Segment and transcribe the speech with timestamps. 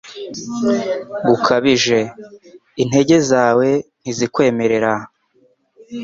[1.27, 1.99] gukabije.
[2.83, 3.67] Intege zawe
[4.01, 4.93] ntizikwemerera